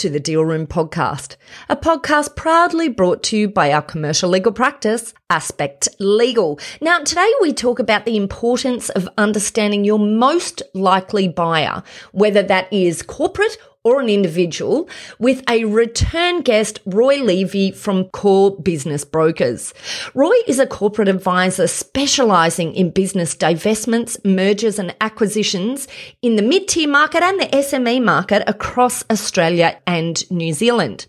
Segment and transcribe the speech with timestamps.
[0.00, 1.36] to the Deal Room Podcast,
[1.68, 6.58] a podcast proudly brought to you by our commercial legal practice, Aspect Legal.
[6.80, 12.72] Now, today we talk about the importance of understanding your most likely buyer, whether that
[12.72, 19.72] is corporate or an individual with a return guest, Roy Levy from Core Business Brokers.
[20.14, 25.88] Roy is a corporate advisor specializing in business divestments, mergers and acquisitions
[26.20, 31.06] in the mid-tier market and the SME market across Australia and New Zealand.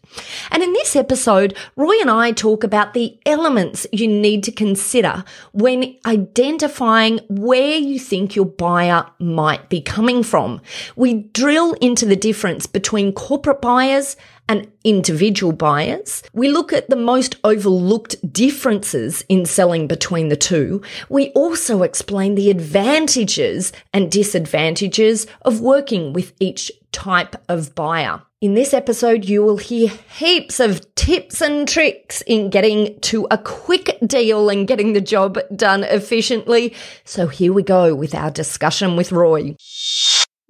[0.50, 5.26] And in this episode, Roy and I talk about the elements you need to consider
[5.52, 10.62] when identifying where you think your buyer might be coming from.
[10.96, 14.16] We drill into the difference between corporate buyers
[14.50, 16.24] and individual buyers.
[16.34, 20.82] We look at the most overlooked differences in selling between the two.
[21.10, 28.22] We also explain the advantages and disadvantages of working with each type of buyer.
[28.42, 33.38] In this episode, you will hear heaps of tips and tricks in getting to a
[33.38, 36.74] quick deal and getting the job done efficiently.
[37.06, 39.56] So here we go with our discussion with Roy.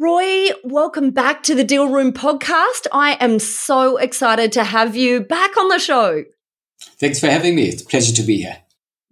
[0.02, 2.88] Roy, welcome back to the Deal Room podcast.
[2.92, 6.24] I am so excited to have you back on the show.
[7.00, 7.66] Thanks for having me.
[7.68, 8.58] It's a pleasure to be here.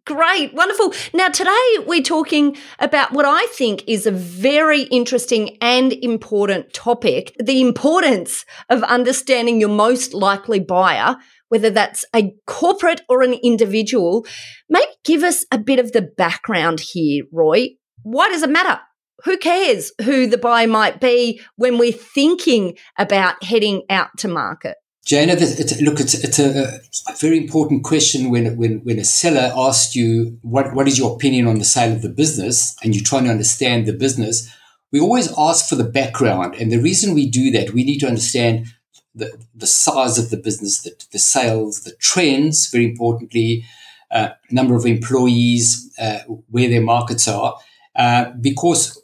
[0.07, 0.91] Great, wonderful.
[1.13, 7.35] Now, today we're talking about what I think is a very interesting and important topic
[7.39, 11.17] the importance of understanding your most likely buyer,
[11.49, 14.25] whether that's a corporate or an individual.
[14.67, 17.75] Maybe give us a bit of the background here, Roy.
[18.01, 18.79] Why does it matter?
[19.25, 24.77] Who cares who the buyer might be when we're thinking about heading out to market?
[25.05, 29.95] Jana, look, it's, it's a, a, very important question when, when, when a seller asks
[29.95, 32.75] you, what, what is your opinion on the sale of the business?
[32.83, 34.53] And you're trying to understand the business.
[34.91, 36.55] We always ask for the background.
[36.55, 38.67] And the reason we do that, we need to understand
[39.15, 43.65] the, the size of the business, the, the sales, the trends, very importantly,
[44.11, 47.57] uh, number of employees, uh, where their markets are.
[47.95, 49.01] Uh, because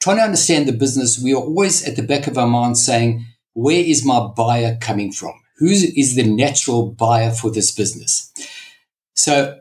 [0.00, 3.24] trying to understand the business, we are always at the back of our mind saying,
[3.54, 5.34] where is my buyer coming from?
[5.56, 8.32] Who is the natural buyer for this business?
[9.14, 9.60] So,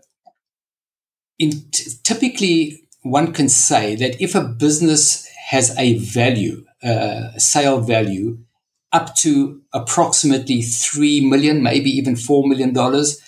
[1.40, 7.40] in t- typically, one can say that if a business has a value, uh, a
[7.40, 8.38] sale value,
[8.92, 13.20] up to approximately three million, maybe even four million dollars,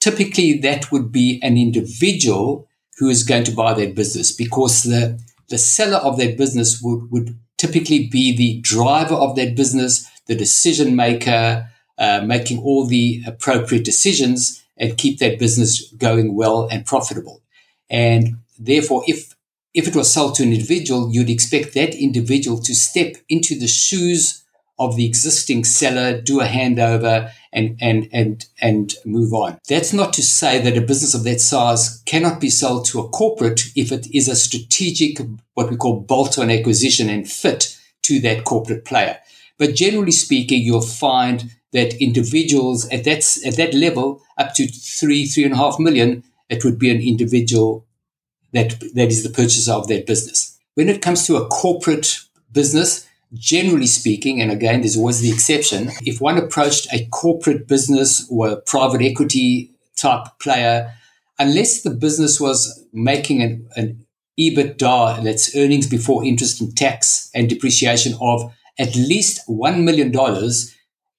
[0.00, 2.66] typically that would be an individual
[2.98, 5.18] who is going to buy that business because the
[5.50, 10.34] the seller of that business would, would typically be the driver of that business, the
[10.34, 11.68] decision maker,
[11.98, 17.42] uh, making all the appropriate decisions and keep that business going well and profitable.
[17.90, 19.34] And therefore, if
[19.72, 23.68] if it was sold to an individual, you'd expect that individual to step into the
[23.68, 24.42] shoes
[24.80, 29.58] of the existing seller, do a handover, and and and and move on.
[29.68, 33.08] That's not to say that a business of that size cannot be sold to a
[33.08, 35.18] corporate if it is a strategic,
[35.54, 39.18] what we call bolt-on acquisition and fit to that corporate player.
[39.58, 45.26] But generally speaking, you'll find that individuals at that at that level, up to three
[45.26, 47.86] three and a half million, it would be an individual
[48.52, 50.58] that that is the purchaser of that business.
[50.74, 52.20] When it comes to a corporate
[52.50, 58.26] business, generally speaking, and again, there's always the exception, if one approached a corporate business
[58.30, 60.92] or a private equity type player,
[61.38, 64.06] unless the business was making an, an
[64.38, 70.12] EBITDA, that's earnings before interest and tax and depreciation of at least $1 million,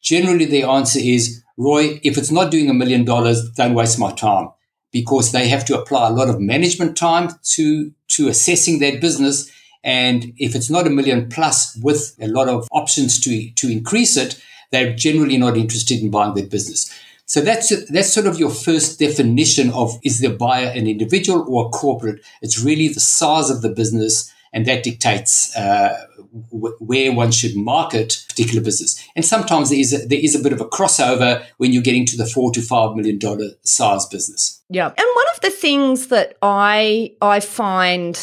[0.02, 4.12] generally the answer is, Roy, if it's not doing a million dollars, don't waste my
[4.12, 4.50] time
[4.92, 9.50] because they have to apply a lot of management time to, to assessing that business
[9.83, 14.16] and if it's not a million plus with a lot of options to, to increase
[14.18, 14.42] it,
[14.72, 16.92] they're generally not interested in buying that business.
[17.25, 21.68] So that's that's sort of your first definition of is the buyer an individual or
[21.68, 22.22] a corporate?
[22.42, 26.07] It's really the size of the business, and that dictates uh,
[26.51, 29.01] w- where one should market particular business.
[29.16, 32.06] And sometimes there is a, there is a bit of a crossover when you're getting
[32.07, 34.62] to the four to five million dollar size business.
[34.69, 38.19] Yeah, and one of the things that I I find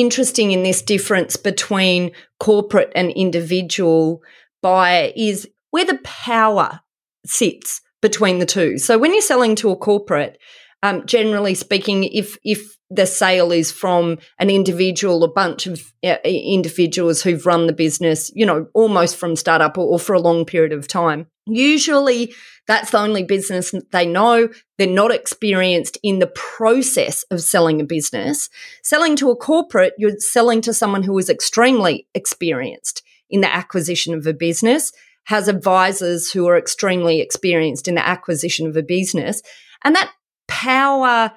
[0.00, 4.22] interesting in this difference between corporate and individual
[4.62, 6.80] buyer is where the power
[7.26, 8.78] sits between the two.
[8.78, 10.38] So when you're selling to a corporate,
[10.82, 16.16] um, generally speaking, if if the sale is from an individual, a bunch of uh,
[16.24, 20.44] individuals who've run the business, you know, almost from startup or, or for a long
[20.44, 22.34] period of time, usually
[22.66, 24.48] that's the only business they know.
[24.76, 28.50] They're not experienced in the process of selling a business.
[28.82, 34.14] Selling to a corporate, you're selling to someone who is extremely experienced in the acquisition
[34.14, 34.92] of a business,
[35.24, 39.42] has advisors who are extremely experienced in the acquisition of a business.
[39.84, 40.12] And that
[40.46, 41.32] power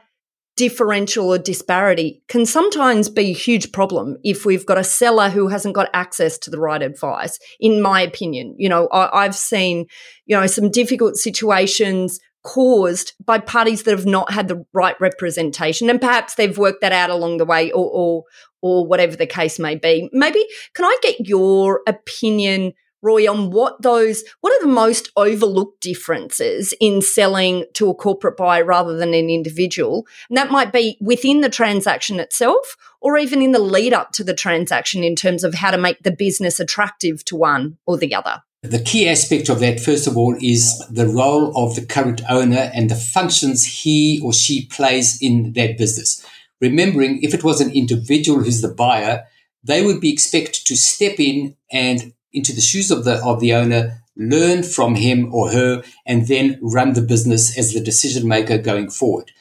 [0.61, 5.47] differential or disparity can sometimes be a huge problem if we've got a seller who
[5.47, 8.53] hasn't got access to the right advice in my opinion.
[8.59, 9.87] You know I, have seen
[10.27, 15.89] you know some difficult situations caused by parties that have not had the right representation
[15.89, 18.23] and perhaps they've worked that out along the way or or,
[18.61, 20.11] or whatever the case may be.
[20.13, 25.81] Maybe can i get your opinion Roy, on what those, what are the most overlooked
[25.81, 30.05] differences in selling to a corporate buyer rather than an individual?
[30.29, 34.23] And that might be within the transaction itself or even in the lead up to
[34.23, 38.13] the transaction in terms of how to make the business attractive to one or the
[38.13, 38.43] other.
[38.63, 42.69] The key aspect of that, first of all, is the role of the current owner
[42.75, 46.23] and the functions he or she plays in that business.
[46.59, 49.23] Remembering if it was an individual who's the buyer,
[49.63, 53.53] they would be expected to step in and into the shoes of the of the
[53.53, 58.57] owner, learn from him or her, and then run the business as the decision maker
[58.57, 59.31] going forward.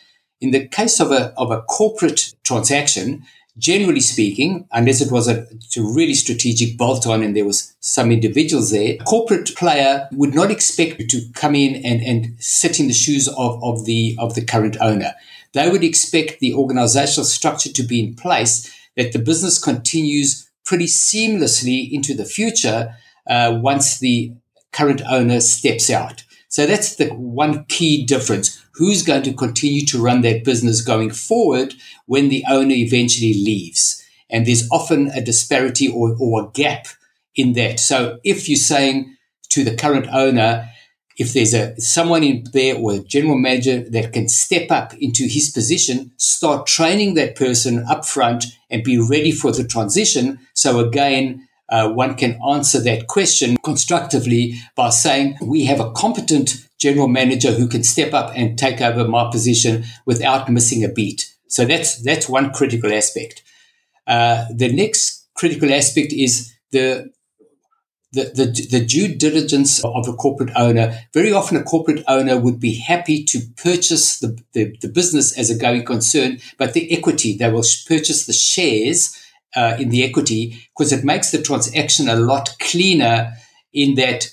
[0.41, 3.25] In the case of a of a corporate transaction,
[3.59, 5.47] generally speaking, unless it was a,
[5.77, 10.35] a really strategic bolt on and there was some individuals there, a corporate player would
[10.35, 14.35] not expect to come in and, and sit in the shoes of, of the of
[14.35, 15.15] the current owner.
[15.53, 20.87] They would expect the organizational structure to be in place that the business continues pretty
[20.87, 22.94] seamlessly into the future
[23.28, 24.32] uh, once the
[24.70, 26.22] current owner steps out.
[26.46, 28.64] So that's the one key difference.
[28.75, 31.75] Who's going to continue to run that business going forward
[32.06, 34.00] when the owner eventually leaves?
[34.31, 36.87] And there's often a disparity or, or a gap
[37.34, 37.81] in that.
[37.81, 39.17] So if you're saying
[39.49, 40.69] to the current owner,
[41.20, 45.25] if there's a someone in there or a general manager that can step up into
[45.25, 50.38] his position, start training that person up front and be ready for the transition.
[50.55, 56.67] So again, uh, one can answer that question constructively by saying we have a competent
[56.78, 61.31] general manager who can step up and take over my position without missing a beat.
[61.49, 63.43] So that's that's one critical aspect.
[64.06, 67.12] Uh, the next critical aspect is the
[68.12, 72.59] the, the, the due diligence of a corporate owner, very often a corporate owner would
[72.59, 77.37] be happy to purchase the, the, the business as a going concern, but the equity,
[77.37, 79.17] they will purchase the shares
[79.55, 83.33] uh, in the equity because it makes the transaction a lot cleaner
[83.73, 84.29] in that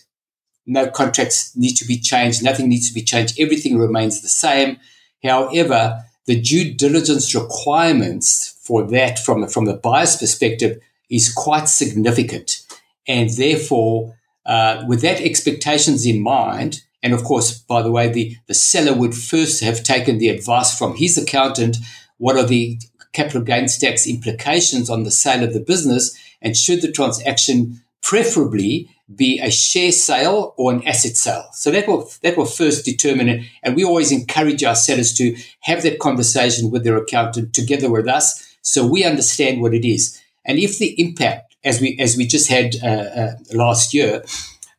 [0.65, 4.77] no contracts need to be changed, nothing needs to be changed, everything remains the same.
[5.23, 12.66] However, the due diligence requirements for that from, from the buyer's perspective is quite significant.
[13.07, 14.15] And therefore,
[14.45, 18.93] uh, with that expectations in mind, and of course, by the way, the, the seller
[18.93, 21.77] would first have taken the advice from his accountant.
[22.17, 22.79] What are the
[23.13, 26.17] capital gains tax implications on the sale of the business?
[26.41, 31.47] And should the transaction preferably be a share sale or an asset sale?
[31.53, 33.45] So that will, that will first determine it.
[33.63, 38.07] And we always encourage our sellers to have that conversation with their accountant together with
[38.07, 40.21] us so we understand what it is.
[40.43, 44.23] And if the impact as we as we just had uh, uh, last year,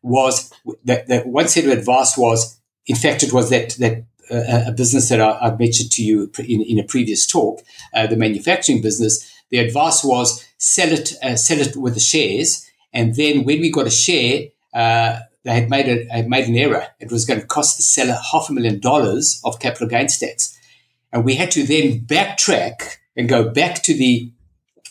[0.03, 0.53] was
[0.85, 4.73] that, that one set of advice was, in fact, it was that that uh, a
[4.73, 9.33] business that I, have mentioned to you in, in a previous talk, the manufacturing business.
[9.51, 13.87] The advice was sell it sell it with the shares, and then when we got
[13.87, 14.49] a share.
[15.45, 16.89] They had made a had made an error.
[17.01, 20.59] It was going to cost the seller half a million dollars of capital gains tax,
[21.11, 24.31] and we had to then backtrack and go back to the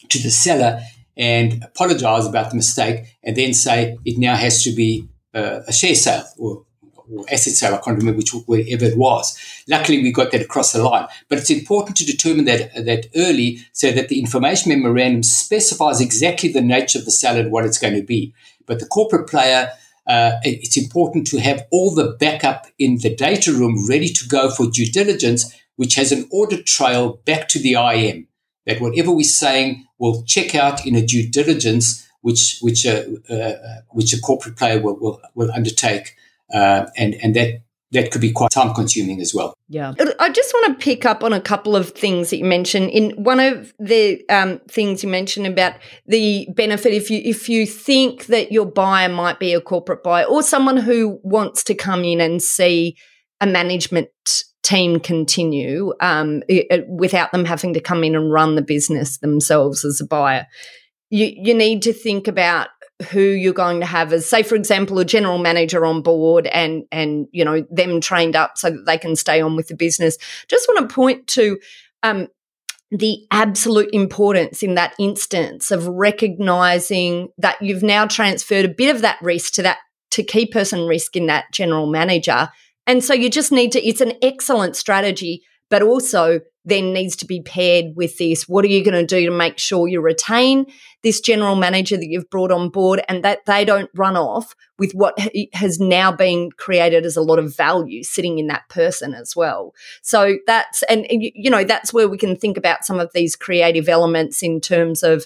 [0.09, 0.81] to the seller
[1.17, 5.73] and apologize about the mistake and then say it now has to be uh, a
[5.73, 6.63] share sale or,
[7.09, 7.73] or, asset sale.
[7.73, 9.37] I can't remember which, wherever it was.
[9.67, 11.07] Luckily, we got that across the line.
[11.27, 16.51] But it's important to determine that, that early so that the information memorandum specifies exactly
[16.51, 18.33] the nature of the sale and what it's going to be.
[18.65, 19.71] But the corporate player,
[20.05, 24.51] uh, it's important to have all the backup in the data room ready to go
[24.51, 28.26] for due diligence, which has an audit trail back to the IM
[28.67, 33.33] that whatever we're saying will check out in a due diligence which which a uh,
[33.33, 36.15] uh, which a corporate player will will, will undertake,
[36.53, 39.53] uh, and and that that could be quite time consuming as well.
[39.69, 39.93] Yeah.
[40.19, 42.89] I just want to pick up on a couple of things that you mentioned.
[42.89, 47.65] In one of the um, things you mentioned about the benefit if you if you
[47.65, 52.03] think that your buyer might be a corporate buyer or someone who wants to come
[52.03, 52.97] in and see
[53.39, 54.09] a management
[54.67, 59.85] team continue um, it, without them having to come in and run the business themselves
[59.85, 60.45] as a buyer.
[61.09, 62.67] You you need to think about
[63.11, 66.83] who you're going to have as say for example a general manager on board and
[66.91, 70.17] and you know them trained up so that they can stay on with the business
[70.47, 71.59] just want to point to
[72.01, 72.27] um,
[72.89, 79.03] the absolute importance in that instance of recognizing that you've now transferred a bit of
[79.03, 79.77] that risk to that
[80.09, 82.49] to key person risk in that general manager
[82.87, 87.25] and so you just need to it's an excellent strategy but also then needs to
[87.25, 88.47] be paired with this.
[88.47, 90.65] What are you going to do to make sure you retain
[91.01, 94.91] this general manager that you've brought on board and that they don't run off with
[94.91, 95.17] what
[95.53, 99.73] has now been created as a lot of value sitting in that person as well.
[100.01, 103.87] So that's, and you know, that's where we can think about some of these creative
[103.87, 105.25] elements in terms of,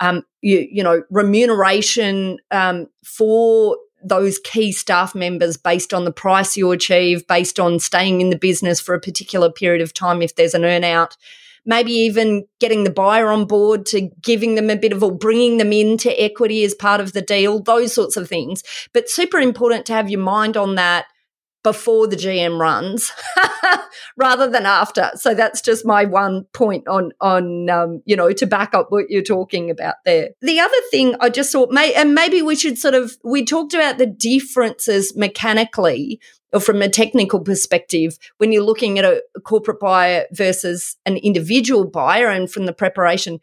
[0.00, 6.56] um, you, you know, remuneration um, for those key staff members based on the price
[6.56, 10.34] you achieve, based on staying in the business for a particular period of time if
[10.34, 11.16] there's an earnout.
[11.66, 15.58] Maybe even getting the buyer on board to giving them a bit of a bringing
[15.58, 18.62] them into equity as part of the deal, those sorts of things.
[18.92, 21.06] But super important to have your mind on that
[21.68, 23.12] before the GM runs
[24.16, 25.10] rather than after.
[25.16, 29.10] So that's just my one point on on um, you know to back up what
[29.10, 30.30] you're talking about there.
[30.40, 33.74] The other thing I just thought, may, and maybe we should sort of we talked
[33.74, 36.20] about the differences mechanically
[36.54, 41.18] or from a technical perspective when you're looking at a, a corporate buyer versus an
[41.18, 43.40] individual buyer, and from the preparation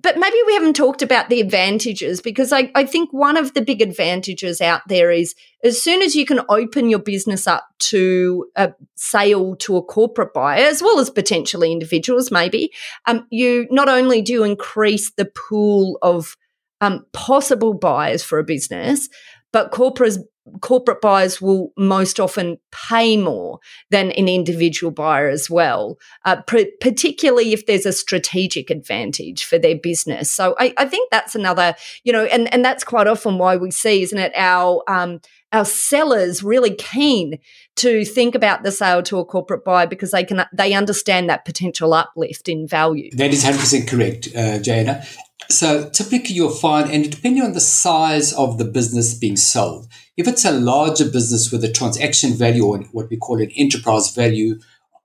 [0.00, 3.62] but maybe we haven't talked about the advantages because I, I, think one of the
[3.62, 5.34] big advantages out there is
[5.64, 10.32] as soon as you can open your business up to a sale to a corporate
[10.32, 12.72] buyer, as well as potentially individuals, maybe,
[13.06, 16.36] um, you not only do increase the pool of
[16.80, 19.08] um, possible buyers for a business,
[19.52, 20.18] but corporates
[20.60, 22.58] corporate buyers will most often
[22.88, 28.70] pay more than an individual buyer as well, uh, pr- particularly if there's a strategic
[28.70, 30.30] advantage for their business.
[30.30, 33.70] So I, I, think that's another, you know, and, and that's quite often why we
[33.70, 35.20] see, isn't it, our um,
[35.52, 37.38] our sellers really keen
[37.76, 41.44] to think about the sale to a corporate buyer because they can they understand that
[41.44, 43.10] potential uplift in value.
[43.16, 45.04] That is 100% correct, uh, Jana.
[45.50, 50.28] So typically you'll find, and depending on the size of the business being sold, if
[50.28, 54.58] it's a larger business with a transaction value or what we call an enterprise value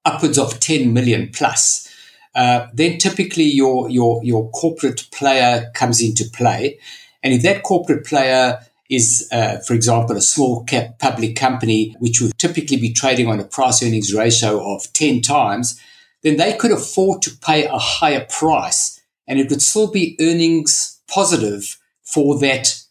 [0.05, 1.91] upwards of 10 million plus,
[2.35, 6.79] uh, then typically your, your, your corporate player comes into play.
[7.23, 12.21] And if that corporate player is, uh, for example, a small cap public company, which
[12.21, 15.79] would typically be trading on a price earnings ratio of 10 times,
[16.23, 20.99] then they could afford to pay a higher price and it would still be earnings
[21.07, 22.81] positive for that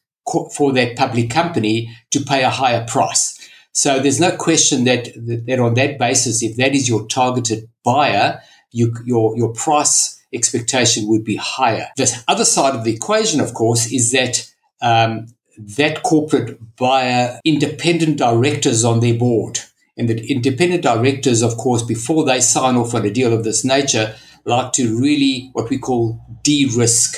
[0.57, 3.38] for that public company to pay a higher price.
[3.71, 8.41] So there's no question that, that on that basis, if that is your targeted buyer,
[8.73, 11.88] you, your, your price expectation would be higher.
[11.97, 14.50] The other side of the equation, of course, is that
[14.83, 19.61] um, that corporate buyer independent directors on their board.
[19.97, 23.65] And the independent directors, of course, before they sign off on a deal of this
[23.65, 27.17] nature, like to really what we call de-risk.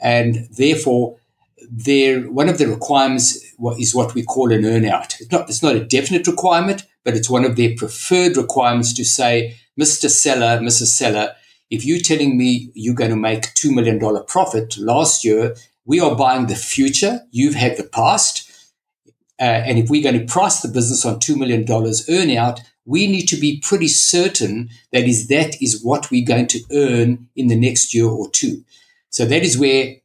[0.00, 1.16] And therefore,
[1.70, 3.38] there one of the requirements
[3.78, 5.20] is what we call an earnout.
[5.20, 9.04] It's not it's not a definite requirement, but it's one of their preferred requirements to
[9.04, 10.10] say, Mr.
[10.10, 10.86] Seller, Mrs.
[10.86, 11.34] Seller,
[11.70, 16.00] if you're telling me you're going to make two million dollar profit last year, we
[16.00, 17.20] are buying the future.
[17.30, 18.46] You've had the past.
[19.40, 23.26] Uh, and if we're going to price the business on $2 million earnout, we need
[23.26, 27.56] to be pretty certain that is that is what we're going to earn in the
[27.56, 28.64] next year or two.
[29.10, 29.96] So that is where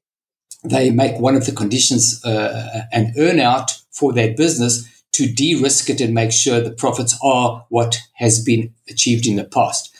[0.63, 6.01] they make one of the conditions uh, an earnout for that business to de-risk it
[6.01, 9.96] and make sure the profits are what has been achieved in the past.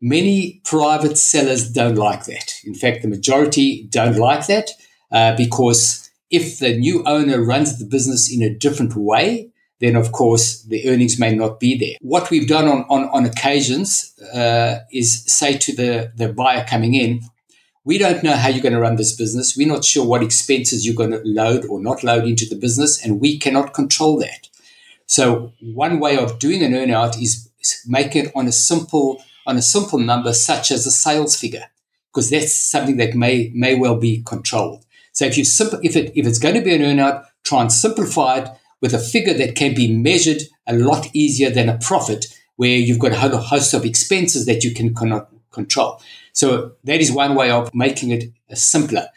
[0.00, 2.54] Many private sellers don't like that.
[2.64, 4.70] In fact, the majority don't like that
[5.16, 10.12] uh, because if the new owner runs the business in a different way, then of
[10.12, 11.96] course the earnings may not be there.
[12.00, 16.94] What we've done on, on, on occasions uh, is say to the, the buyer coming
[16.94, 17.20] in,
[17.84, 19.56] we don't know how you're going to run this business.
[19.56, 23.04] We're not sure what expenses you're going to load or not load into the business,
[23.04, 24.48] and we cannot control that.
[25.06, 27.50] So one way of doing an earnout is
[27.86, 31.66] make it on a simple on a simple number such as a sales figure,
[32.08, 34.82] because that's something that may may well be controlled.
[35.14, 37.72] So if you simple if it if it's going to be an earnout, try and
[37.72, 38.48] simplify it
[38.82, 42.98] with a figure that can be measured a lot easier than a profit, where you've
[42.98, 46.02] got a whole host of expenses that you can cannot control.
[46.32, 49.08] So that is one way of making it uh, simpler.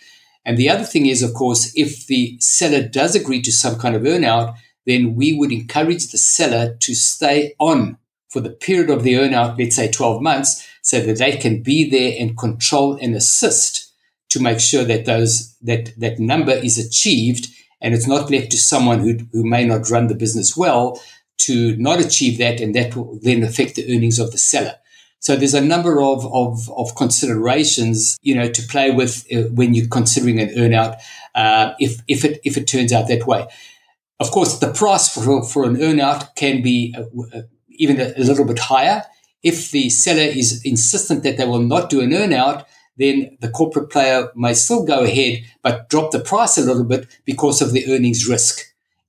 [0.45, 3.95] And the other thing is, of course, if the seller does agree to some kind
[3.95, 7.97] of earnout, then we would encourage the seller to stay on
[8.29, 11.89] for the period of the earnout, let's say 12 months, so that they can be
[11.89, 13.86] there and control and assist
[14.29, 17.47] to make sure that those that that number is achieved
[17.81, 21.01] and it's not left to someone who, who may not run the business well
[21.37, 24.75] to not achieve that and that will then affect the earnings of the seller.
[25.19, 29.73] So there's a number of, of, of considerations, you know, to play with uh, when
[29.73, 30.97] you're considering an earnout,
[31.35, 33.47] uh, if, if it, if it turns out that way.
[34.19, 38.23] Of course, the price for, for an earnout can be uh, uh, even a, a,
[38.23, 39.03] little bit higher.
[39.43, 42.65] If the seller is insistent that they will not do an earnout,
[42.97, 47.07] then the corporate player may still go ahead, but drop the price a little bit
[47.25, 48.61] because of the earnings risk.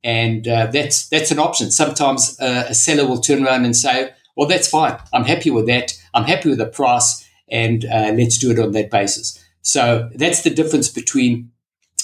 [0.04, 1.71] And uh, that's, that's an option.
[1.71, 4.97] Sometimes uh, a seller will turn around and say, well, that's fine.
[5.12, 5.92] I'm happy with that.
[6.14, 9.42] I'm happy with the price and uh, let's do it on that basis.
[9.62, 11.50] So that's the difference between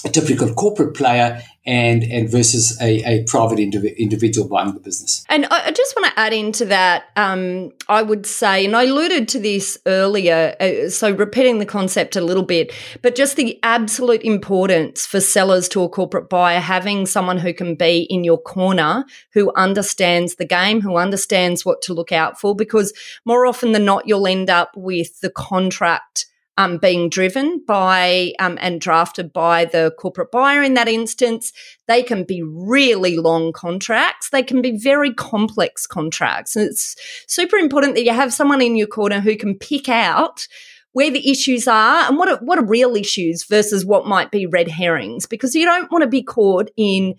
[0.05, 5.25] a typical corporate player and and versus a, a private indiv- individual buying the business.
[5.29, 7.05] And I just want to add into that.
[7.15, 12.15] Um, I would say, and I alluded to this earlier, uh, so repeating the concept
[12.15, 12.71] a little bit,
[13.01, 17.73] but just the absolute importance for sellers to a corporate buyer having someone who can
[17.75, 22.55] be in your corner, who understands the game, who understands what to look out for,
[22.55, 22.93] because
[23.25, 28.57] more often than not, you'll end up with the contract um, being driven by um,
[28.61, 31.51] and drafted by the corporate buyer in that instance.
[31.87, 34.29] They can be really long contracts.
[34.29, 36.55] They can be very complex contracts.
[36.55, 36.95] And it's
[37.27, 40.47] super important that you have someone in your corner who can pick out
[40.93, 44.45] where the issues are and what are, what are real issues versus what might be
[44.45, 47.15] red herrings because you don't want to be caught in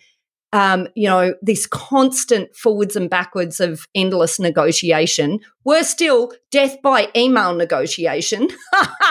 [0.53, 5.41] um, you know, this constant forwards and backwards of endless negotiation.
[5.65, 8.49] Worse still, death by email negotiation.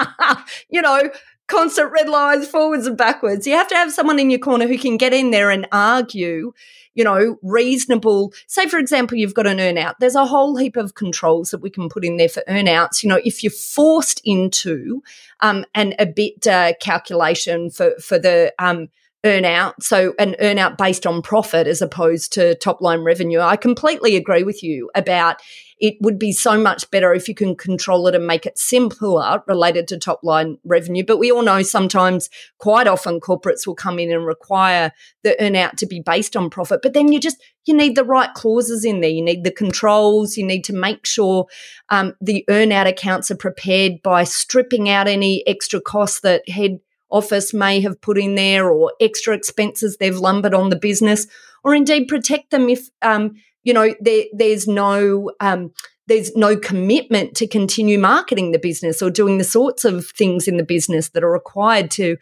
[0.69, 1.09] you know,
[1.47, 3.45] constant red lines, forwards and backwards.
[3.45, 6.53] You have to have someone in your corner who can get in there and argue,
[6.95, 8.33] you know, reasonable.
[8.47, 9.95] Say, for example, you've got an earnout.
[9.99, 13.03] There's a whole heap of controls that we can put in there for earnouts.
[13.03, 15.03] You know, if you're forced into
[15.41, 18.89] um, an EBITDA calculation for for the um,
[19.25, 19.81] earn out.
[19.83, 23.39] So an earn out based on profit as opposed to top line revenue.
[23.39, 25.41] I completely agree with you about
[25.77, 29.43] it would be so much better if you can control it and make it simpler
[29.45, 31.03] related to top line revenue.
[31.05, 34.91] But we all know sometimes, quite often, corporates will come in and require
[35.23, 36.79] the earn out to be based on profit.
[36.81, 39.09] But then you just, you need the right clauses in there.
[39.09, 40.37] You need the controls.
[40.37, 41.47] You need to make sure
[41.89, 46.79] um, the earn out accounts are prepared by stripping out any extra costs that head
[47.09, 51.27] office may have put in there or extra expenses they've lumbered on the business,
[51.63, 55.31] or indeed protect them if, um, you know, there, there's no.
[55.39, 55.71] Um,
[56.07, 60.57] there's no commitment to continue marketing the business or doing the sorts of things in
[60.57, 62.17] the business that are required to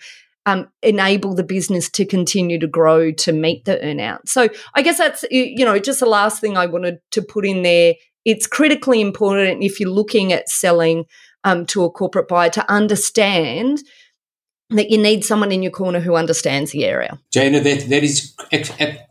[0.45, 4.27] um, enable the business to continue to grow to meet the earnout.
[4.27, 7.63] So I guess that's you know just the last thing I wanted to put in
[7.63, 7.95] there.
[8.25, 11.05] It's critically important if you're looking at selling
[11.43, 13.79] um, to a corporate buyer to understand
[14.73, 17.19] that you need someone in your corner who understands the area.
[17.31, 18.35] Jana, that, that is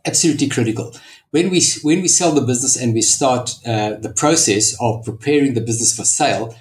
[0.05, 0.93] absolutely critical.
[1.31, 5.53] When we, when we sell the business and we start uh, the process of preparing
[5.53, 6.55] the business for sale,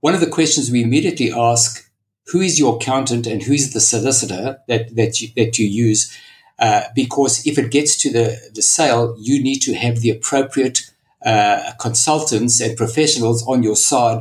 [0.00, 1.90] one of the questions we immediately ask,
[2.26, 6.14] who is your accountant and who is the solicitor that, that, you, that you use?
[6.58, 10.80] Uh, because if it gets to the, the sale, you need to have the appropriate
[11.24, 14.20] uh, consultants and professionals on your side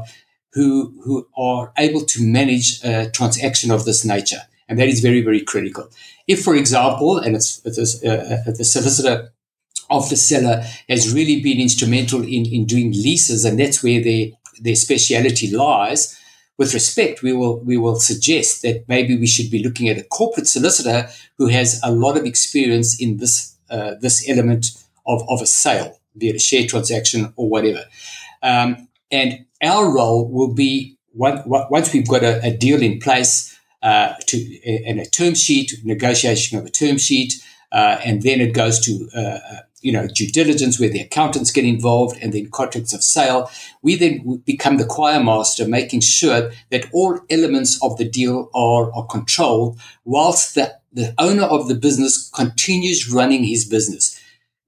[0.54, 4.42] who, who are able to manage a transaction of this nature.
[4.68, 5.90] And that is very, very critical.
[6.28, 9.32] If, for example, and it's, it's uh, uh, the solicitor
[9.90, 14.28] of the seller has really been instrumental in, in doing leases, and that's where their,
[14.60, 16.20] their speciality lies.
[16.58, 20.04] With respect, we will we will suggest that maybe we should be looking at a
[20.04, 21.08] corporate solicitor
[21.38, 24.72] who has a lot of experience in this uh, this element
[25.06, 27.86] of, of a sale, be it a share transaction or whatever.
[28.42, 34.14] Um, and our role will be once we've got a, a deal in place uh,
[34.28, 34.38] to
[34.86, 37.34] and a term sheet, negotiation of a term sheet,
[37.72, 41.52] uh, and then it goes to uh, uh, you know due diligence where the accountants
[41.52, 43.50] get involved, and then contracts of sale.
[43.82, 48.94] We then become the choir master, making sure that all elements of the deal are,
[48.94, 54.20] are controlled, whilst the the owner of the business continues running his business.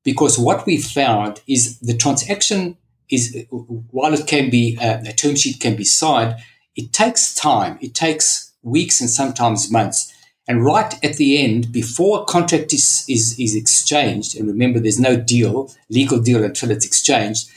[0.04, 2.78] Because what we found is the transaction
[3.10, 6.36] is while it can be uh, a term sheet can be signed,
[6.76, 7.78] it takes time.
[7.82, 10.14] It takes weeks and sometimes months.
[10.48, 15.00] And right at the end, before a contract is, is, is exchanged, and remember there's
[15.00, 17.50] no deal, legal deal until it's exchanged,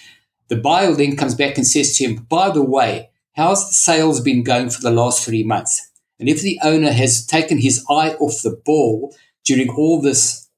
[0.48, 4.20] the buyer then comes back and says to him, by the way, how's the sales
[4.20, 5.90] been going for the last three months?
[6.20, 10.48] And if the owner has taken his eye off the ball during all this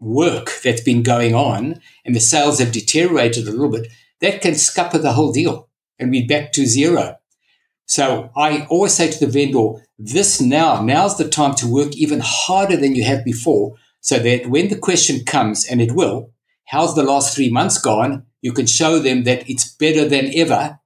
[0.00, 3.88] work that's been going on and the sales have deteriorated a little bit,
[4.22, 7.18] that can scupper the whole deal and be back to zero.
[7.84, 12.20] So I always say to the vendor, this now, now's the time to work even
[12.24, 16.32] harder than you have before so that when the question comes, and it will,
[16.66, 18.24] how's the last three months gone?
[18.40, 20.80] You can show them that it's better than ever.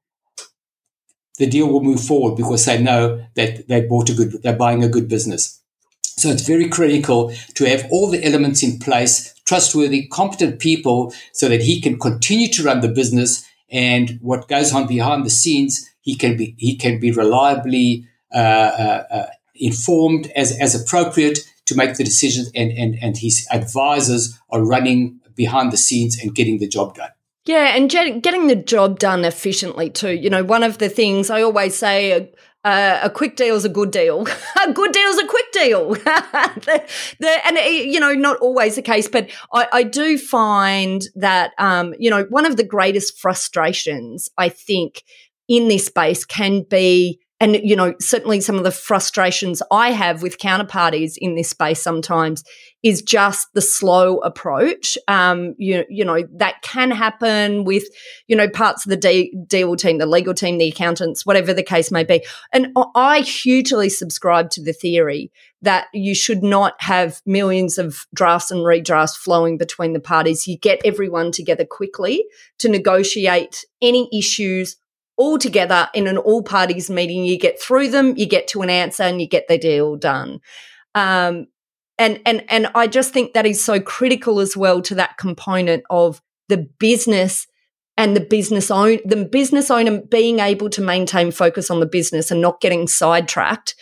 [1.39, 4.83] The deal will move forward because they know that they bought a good, they're buying
[4.83, 5.63] a good business.
[6.03, 11.49] So it's very critical to have all the elements in place, trustworthy, competent people so
[11.49, 15.89] that he can continue to run the business and what goes on behind the scenes,
[16.01, 21.75] he can be, he can be reliably uh, uh, uh, informed as, as appropriate to
[21.75, 26.59] make the decisions and, and, and his advisors are running behind the scenes and getting
[26.59, 27.11] the job done.
[27.45, 30.11] Yeah, and getting the job done efficiently too.
[30.11, 32.33] You know, one of the things I always say,
[32.67, 34.27] uh, a quick deal is a good deal.
[34.67, 35.91] a good deal is a quick deal.
[35.95, 36.85] the,
[37.21, 41.95] the, and, you know, not always the case, but I, I do find that, um,
[41.97, 45.05] you know, one of the greatest frustrations, I think,
[45.47, 50.23] in this space can be and you know certainly some of the frustrations i have
[50.23, 52.43] with counterparties in this space sometimes
[52.87, 54.97] is just the slow approach.
[55.09, 57.83] Um, you, you know that can happen with
[58.29, 61.65] you know parts of the de- deal team the legal team the accountants whatever the
[61.65, 62.25] case may be.
[62.53, 68.53] And i hugely subscribe to the theory that you should not have millions of drafts
[68.53, 70.47] and redrafts flowing between the parties.
[70.47, 72.25] You get everyone together quickly
[72.59, 74.77] to negotiate any issues
[75.17, 77.25] all together in an all parties meeting.
[77.25, 80.41] You get through them, you get to an answer, and you get the deal done.
[80.95, 81.47] Um,
[81.99, 85.85] and and and I just think that is so critical as well to that component
[85.91, 87.47] of the business
[87.97, 92.31] and the business own the business owner being able to maintain focus on the business
[92.31, 93.75] and not getting sidetracked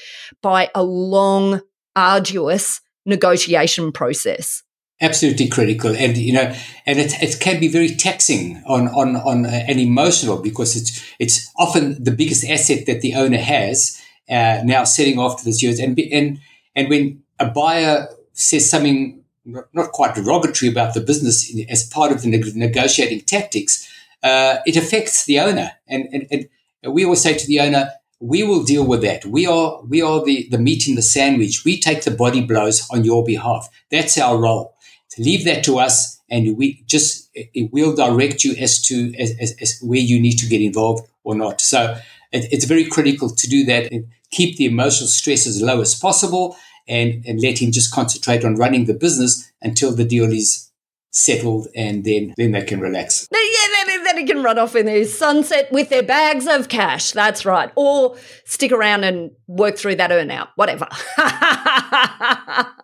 [0.42, 1.60] by a long,
[1.96, 4.62] arduous negotiation process
[5.00, 6.54] absolutely critical and you know
[6.86, 11.04] and it, it can be very taxing on on on uh, and emotional because it's
[11.18, 15.62] it's often the biggest asset that the owner has uh, now setting off to this
[15.62, 16.38] years and and
[16.76, 22.22] and when a buyer says something not quite derogatory about the business as part of
[22.22, 23.90] the negotiating tactics
[24.22, 28.42] uh, it affects the owner and, and and we always say to the owner we
[28.42, 29.26] will deal with that.
[29.26, 31.62] We are we are the, the meat in the sandwich.
[31.64, 33.68] We take the body blows on your behalf.
[33.90, 34.73] That's our role
[35.18, 39.54] leave that to us and we just it will direct you as to as, as,
[39.60, 41.60] as where you need to get involved or not.
[41.60, 41.96] So
[42.32, 45.94] it, it's very critical to do that and keep the emotional stress as low as
[45.94, 50.70] possible and and let him just concentrate on running the business until the deal is
[51.10, 53.28] settled and then then they can relax.
[53.32, 53.64] Yeah
[54.04, 57.12] then, he can run off in his sunset with their bags of cash.
[57.12, 57.70] That's right.
[57.74, 60.48] Or stick around and work through that earn out.
[60.56, 60.88] Whatever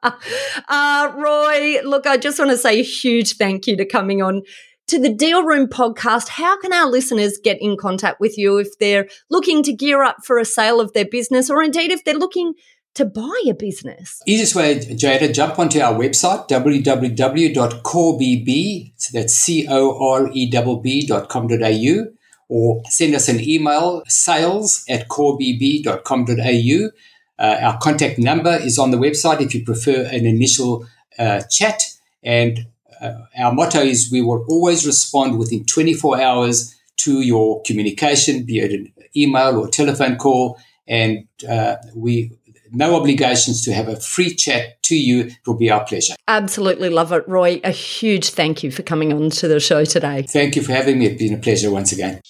[0.68, 4.42] uh, roy look i just want to say a huge thank you to coming on
[4.90, 6.30] to the Deal Room podcast.
[6.30, 10.16] How can our listeners get in contact with you if they're looking to gear up
[10.24, 12.54] for a sale of their business or indeed if they're looking
[12.94, 14.20] to buy a business?
[14.26, 17.72] Easiest way, Jada, jump onto our website, www.corebb,
[18.96, 22.06] so that's C-O-R-E-B-B.com.au,
[22.48, 26.90] or send us an email, sales at corebb.com.au.
[27.40, 30.86] Uh, our contact number is on the website if you prefer an initial
[31.18, 31.82] uh, chat.
[32.22, 32.66] And
[33.00, 38.58] uh, our motto is we will always respond within 24 hours to your communication, be
[38.58, 40.58] it an email or telephone call.
[40.86, 42.32] And uh, we
[42.72, 45.22] no obligations to have a free chat to you.
[45.22, 46.14] It will be our pleasure.
[46.28, 47.60] Absolutely love it, Roy.
[47.64, 50.22] A huge thank you for coming on to the show today.
[50.22, 51.06] Thank you for having me.
[51.06, 52.20] It's been a pleasure once again.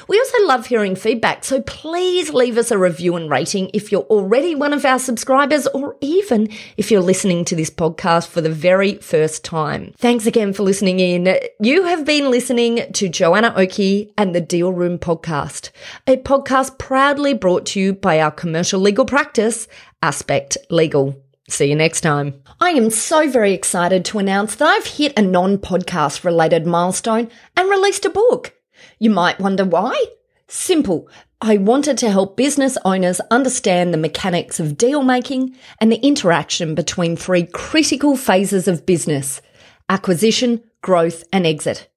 [0.08, 4.02] We also love hearing feedback, so please leave us a review and rating if you're
[4.02, 8.50] already one of our subscribers or even if you're listening to this podcast for the
[8.50, 9.92] very first time.
[9.98, 11.38] Thanks again for listening in.
[11.60, 15.70] You have been listening to Joanna Oakey and the Deal Room podcast,
[16.06, 19.68] a podcast proudly brought to you by our commercial legal practice,
[20.02, 21.20] Aspect Legal.
[21.48, 22.42] See you next time.
[22.60, 27.30] I am so very excited to announce that I've hit a non podcast related milestone
[27.56, 28.57] and released a book.
[28.98, 30.04] You might wonder why?
[30.48, 31.08] Simple.
[31.40, 36.74] I wanted to help business owners understand the mechanics of deal making and the interaction
[36.74, 39.40] between three critical phases of business
[39.88, 41.88] acquisition, growth, and exit.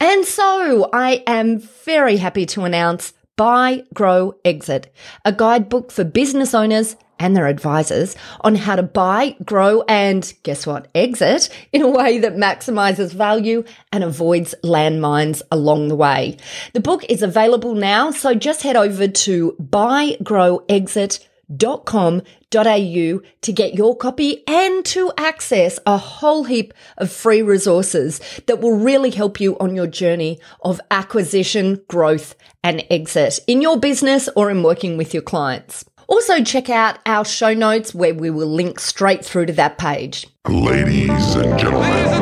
[0.00, 6.54] And so I am very happy to announce Buy, Grow, Exit, a guidebook for business
[6.54, 10.88] owners and their advisors on how to buy, grow, and guess what?
[10.94, 16.36] Exit in a way that maximizes value and avoids landmines along the way.
[16.72, 22.24] The book is available now, so just head over to buygrowexit.com.au
[22.54, 28.76] to get your copy and to access a whole heap of free resources that will
[28.76, 34.50] really help you on your journey of acquisition, growth, and exit in your business or
[34.50, 35.84] in working with your clients.
[36.06, 40.26] Also, check out our show notes where we will link straight through to that page.
[40.48, 42.14] Ladies and gentlemen.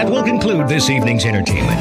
[0.00, 1.78] That will conclude this evening's entertainment.